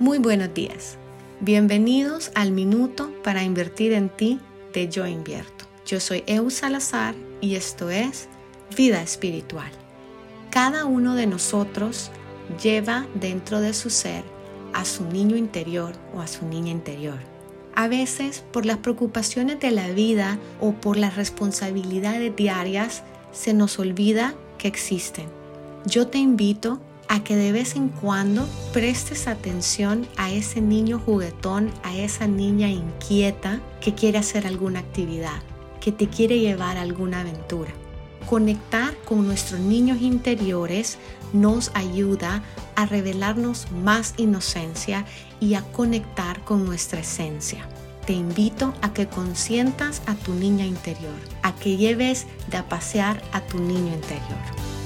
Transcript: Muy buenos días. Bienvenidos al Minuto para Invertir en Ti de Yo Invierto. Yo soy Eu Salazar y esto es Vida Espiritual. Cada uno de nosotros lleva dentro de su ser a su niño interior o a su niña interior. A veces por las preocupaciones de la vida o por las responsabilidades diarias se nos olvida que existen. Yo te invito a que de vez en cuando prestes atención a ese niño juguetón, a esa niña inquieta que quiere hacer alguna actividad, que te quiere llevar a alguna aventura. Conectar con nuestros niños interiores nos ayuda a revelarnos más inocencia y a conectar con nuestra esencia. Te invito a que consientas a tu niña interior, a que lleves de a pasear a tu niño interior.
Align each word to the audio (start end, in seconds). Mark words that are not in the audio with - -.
Muy 0.00 0.16
buenos 0.16 0.54
días. 0.54 0.96
Bienvenidos 1.40 2.32
al 2.34 2.52
Minuto 2.52 3.12
para 3.22 3.44
Invertir 3.44 3.92
en 3.92 4.08
Ti 4.08 4.40
de 4.72 4.88
Yo 4.88 5.06
Invierto. 5.06 5.66
Yo 5.84 6.00
soy 6.00 6.24
Eu 6.26 6.48
Salazar 6.48 7.14
y 7.42 7.54
esto 7.54 7.90
es 7.90 8.26
Vida 8.74 9.02
Espiritual. 9.02 9.70
Cada 10.48 10.86
uno 10.86 11.16
de 11.16 11.26
nosotros 11.26 12.10
lleva 12.62 13.06
dentro 13.14 13.60
de 13.60 13.74
su 13.74 13.90
ser 13.90 14.24
a 14.72 14.86
su 14.86 15.04
niño 15.04 15.36
interior 15.36 15.92
o 16.14 16.22
a 16.22 16.26
su 16.26 16.46
niña 16.46 16.70
interior. 16.70 17.18
A 17.74 17.86
veces 17.86 18.42
por 18.52 18.64
las 18.64 18.78
preocupaciones 18.78 19.60
de 19.60 19.70
la 19.70 19.88
vida 19.90 20.38
o 20.60 20.72
por 20.72 20.96
las 20.96 21.16
responsabilidades 21.16 22.34
diarias 22.34 23.02
se 23.32 23.52
nos 23.52 23.78
olvida 23.78 24.32
que 24.56 24.66
existen. 24.66 25.26
Yo 25.84 26.06
te 26.06 26.16
invito 26.16 26.80
a 27.10 27.24
que 27.24 27.34
de 27.34 27.50
vez 27.50 27.74
en 27.74 27.88
cuando 27.88 28.48
prestes 28.72 29.26
atención 29.26 30.06
a 30.16 30.30
ese 30.30 30.60
niño 30.60 31.00
juguetón, 31.04 31.72
a 31.82 31.96
esa 31.96 32.28
niña 32.28 32.68
inquieta 32.68 33.60
que 33.80 33.96
quiere 33.96 34.18
hacer 34.18 34.46
alguna 34.46 34.78
actividad, 34.78 35.42
que 35.80 35.90
te 35.90 36.08
quiere 36.08 36.38
llevar 36.38 36.76
a 36.76 36.82
alguna 36.82 37.22
aventura. 37.22 37.72
Conectar 38.26 38.94
con 39.04 39.26
nuestros 39.26 39.58
niños 39.58 40.00
interiores 40.00 40.98
nos 41.32 41.72
ayuda 41.74 42.44
a 42.76 42.86
revelarnos 42.86 43.66
más 43.72 44.14
inocencia 44.16 45.04
y 45.40 45.54
a 45.54 45.62
conectar 45.62 46.44
con 46.44 46.64
nuestra 46.64 47.00
esencia. 47.00 47.68
Te 48.06 48.12
invito 48.12 48.72
a 48.82 48.92
que 48.92 49.08
consientas 49.08 50.00
a 50.06 50.14
tu 50.14 50.32
niña 50.34 50.64
interior, 50.64 51.18
a 51.42 51.56
que 51.56 51.76
lleves 51.76 52.28
de 52.48 52.58
a 52.58 52.68
pasear 52.68 53.20
a 53.32 53.40
tu 53.40 53.58
niño 53.58 53.94
interior. 53.94 54.79